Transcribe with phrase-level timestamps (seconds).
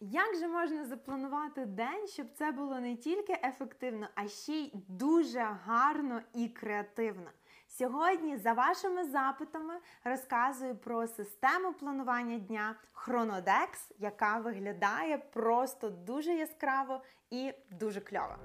[0.00, 5.40] Як же можна запланувати день, щоб це було не тільки ефективно, а ще й дуже
[5.64, 7.30] гарно і креативно?
[7.68, 9.74] Сьогодні, за вашими запитами,
[10.04, 18.36] розказую про систему планування дня Chronodex, яка виглядає просто дуже яскраво і дуже кльово.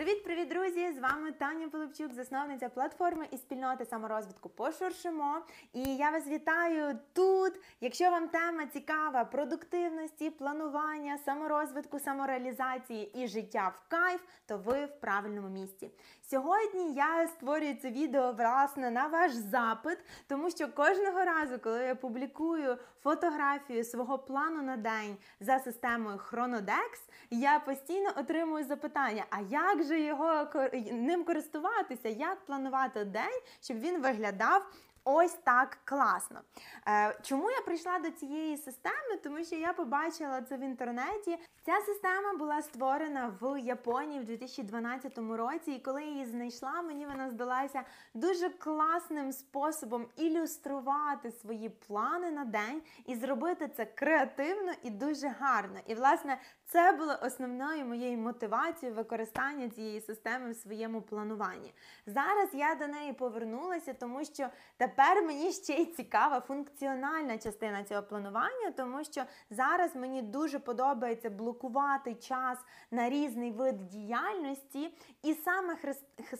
[0.00, 0.92] Привіт-привіт, друзі!
[0.92, 5.38] З вами Таня Пилипчук, засновниця платформи і спільноти саморозвитку Пошуршимо.
[5.72, 7.52] І я вас вітаю тут.
[7.80, 15.00] Якщо вам тема цікава продуктивності, планування, саморозвитку, самореалізації і життя в кайф, то ви в
[15.00, 15.90] правильному місці.
[16.30, 19.98] Сьогодні я створюю це відео власне на ваш запит,
[20.28, 27.10] тому що кожного разу, коли я публікую фотографію свого плану на день за системою Chronodex,
[27.30, 30.46] я постійно отримую запитання: а як же його
[30.92, 32.08] ним користуватися?
[32.08, 34.62] Як планувати день, щоб він виглядав
[35.04, 36.40] Ось так класно.
[36.88, 39.16] Е, чому я прийшла до цієї системи?
[39.22, 41.38] Тому що я побачила це в інтернеті.
[41.62, 47.06] Ця система була створена в Японії в 2012 році, і коли я її знайшла, мені
[47.06, 47.82] вона здалася
[48.14, 55.78] дуже класним способом ілюструвати свої плани на день і зробити це креативно і дуже гарно.
[55.86, 61.74] І, власне, це було основною моєю мотивацією використання цієї системи в своєму плануванні.
[62.06, 68.02] Зараз я до неї повернулася, тому що тепер мені ще й цікава функціональна частина цього
[68.02, 72.58] планування, тому що зараз мені дуже подобається блокувати час
[72.90, 75.76] на різний вид діяльності, і саме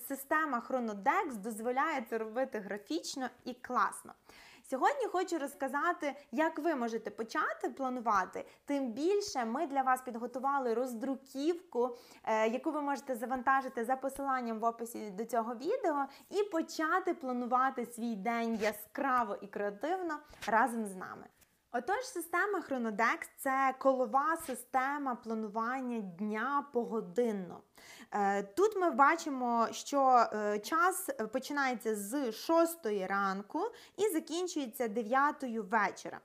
[0.09, 4.13] система Chronodex дозволяє це робити графічно і класно.
[4.71, 8.45] Сьогодні хочу розказати, як ви можете почати планувати.
[8.65, 14.65] Тим більше ми для вас підготували роздруківку, е, яку ви можете завантажити за посиланням в
[14.65, 21.27] описі до цього відео, і почати планувати свій день яскраво і креативно разом з нами.
[21.73, 27.61] Отож, система Chronodex– це колова система планування дня погодинно.
[28.13, 33.61] Е, тут ми бачимо, що е, час починається з 6 ранку
[33.97, 36.21] і закінчується 9 вечора.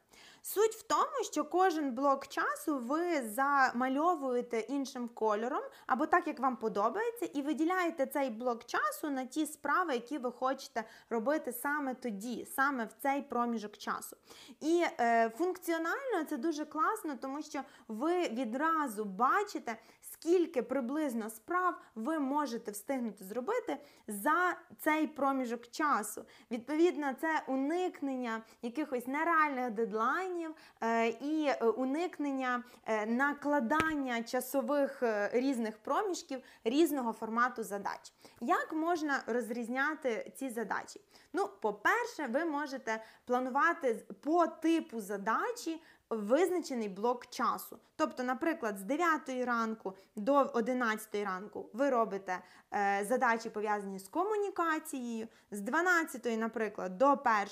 [0.48, 6.58] Суть в тому, що кожен блок часу ви замальовуєте іншим кольором, або так, як вам
[6.58, 12.48] подобається, і виділяєте цей блок часу на ті справи, які ви хочете робити саме тоді,
[12.56, 14.18] саме в цей проміжок часу.
[14.62, 22.20] І е, функціонально це дуже класно, тому що ви відразу бачите, скільки приблизно справ ви
[22.20, 26.26] можете встигнути зробити за цей проміжок часу.
[26.52, 30.35] Відповідно, це уникнення якихось нереальних дедлайнів
[30.82, 38.14] е, і е, уникнення е, накладання часових різних проміжків різного формату задач.
[38.42, 41.02] Як можна розрізняти ці задачі?
[41.34, 47.80] Ну, по-перше, ви можете планувати по типу задачі визначений блок часу.
[47.96, 52.40] Тобто, наприклад, з 9 ранку до 11 ранку ви робите
[52.74, 57.12] е, задачі пов'язані з комунікацією, з 12, наприклад, до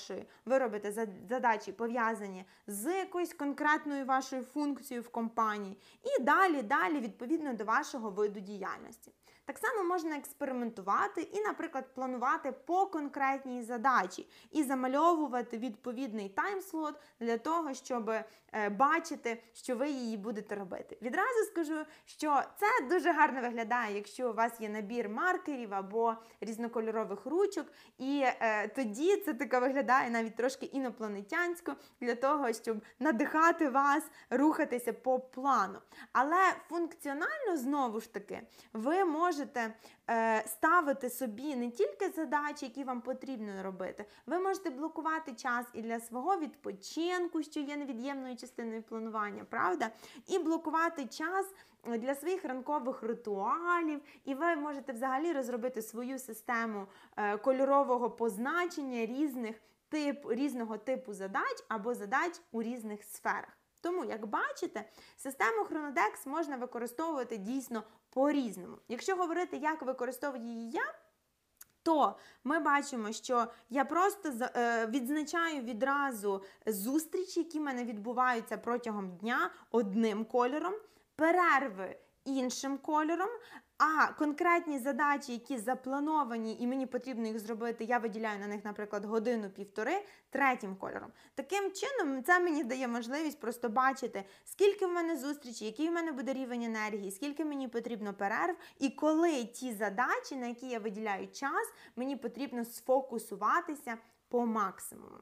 [0.09, 6.99] 1 ви робите задачі пов'язані з якоюсь конкретною вашою функцією в компанії, і далі, далі,
[6.99, 9.11] відповідно до вашого виду діяльності.
[9.45, 17.37] Так само можна експериментувати і, наприклад, планувати по конкретній задачі і замальовувати відповідний таймслот для
[17.37, 18.25] того, щоб е,
[18.69, 20.97] бачити, що ви її будете робити.
[21.01, 27.25] Відразу скажу, що це дуже гарно виглядає, якщо у вас є набір маркерів або різнокольорових
[27.25, 27.67] ручок,
[27.97, 34.93] і е, тоді це таке виглядає навіть трошки інопланетянсько для того, щоб надихати вас рухатися
[34.93, 35.79] по плану.
[36.11, 38.41] Але функціонально знову ж таки
[38.73, 39.73] ви можете можете
[40.09, 45.81] е, ставити собі не тільки задачі, які вам потрібно робити, ви можете блокувати час і
[45.81, 49.89] для свого відпочинку, що є невід'ємною частиною планування, правда?
[50.27, 51.53] І блокувати час.
[51.99, 59.55] Для своїх ранкових ритуалів, і ви можете взагалі розробити свою систему е, кольорового позначення різних
[59.89, 63.62] тип, різного типу задач або задач у різних сферах.
[63.83, 64.83] Тому, як бачите,
[65.17, 68.77] систему Chronodex можна використовувати дійсно по-різному.
[68.87, 70.93] Якщо говорити, як використовую її я,
[71.83, 79.17] то ми бачимо, що я просто е, відзначаю відразу зустрічі, які в мене відбуваються протягом
[79.17, 80.73] дня одним кольором,
[81.15, 83.29] перерви іншим кольором,
[83.85, 89.05] а конкретні задачі, які заплановані, і мені потрібно їх зробити, я виділяю на них, наприклад,
[89.05, 91.11] годину-півтори третім кольором.
[91.35, 96.11] Таким чином, це мені дає можливість просто бачити, скільки в мене зустрічей, який в мене
[96.11, 101.27] буде рівень енергії, скільки мені потрібно перерв, і коли ті задачі, на які я виділяю
[101.27, 103.97] час, мені потрібно сфокусуватися
[104.29, 105.17] по максимуму.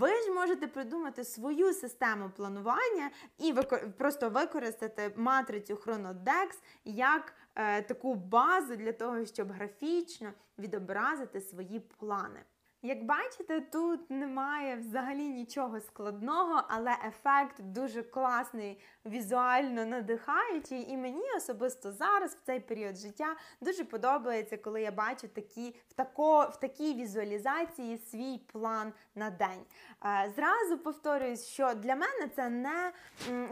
[0.00, 3.54] Ви ж можете придумати свою систему планування і
[3.98, 12.40] просто використати матрицю Chronodex як е, таку базу для того, щоб графічно відобразити свої плани.
[12.84, 20.90] Як бачите, тут немає взагалі нічого складного, але ефект дуже класний, візуально надихаючий.
[20.90, 25.92] І мені особисто зараз, в цей період життя, дуже подобається, коли я бачу такі, в,
[25.92, 29.64] тако, в такій візуалізації свій план на день.
[30.04, 32.92] Е, Зразу повторююсь, що для мене це не,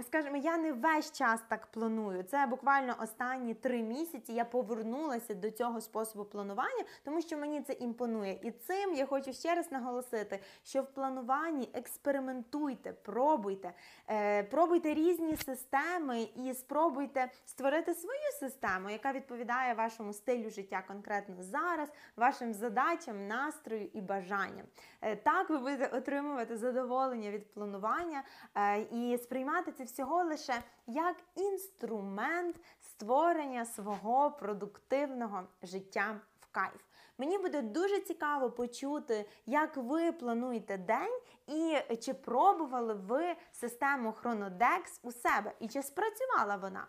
[0.03, 2.23] скажімо, я не весь час так планую.
[2.23, 7.73] Це буквально останні три місяці я повернулася до цього способу планування, тому що мені це
[7.73, 8.39] імпонує.
[8.43, 13.73] І цим я хочу ще раз наголосити, що в плануванні експериментуйте, пробуйте,
[14.09, 21.35] е, пробуйте різні системи і спробуйте створити свою систему, яка відповідає вашому стилю життя конкретно
[21.39, 24.67] зараз, вашим задачам, настрою і бажанням.
[25.01, 28.23] Е, Так ви будете отримувати задоволення від планування
[28.55, 30.55] е, і сприймати це всього лише
[30.87, 36.90] як інструмент створення свого продуктивного життя в кайф.
[37.21, 45.01] Мені буде дуже цікаво почути, як ви плануєте день, і чи пробували ви систему Chronodex
[45.03, 46.87] у себе, і чи спрацювала вона.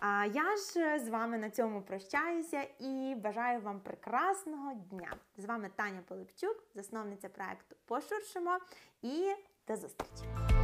[0.00, 5.16] А я ж з вами на цьому прощаюся і бажаю вам прекрасного дня.
[5.36, 8.58] З вами Таня Полипчук, засновниця проекту Пошуршимо,
[9.02, 9.34] і
[9.68, 10.59] до зустрічі!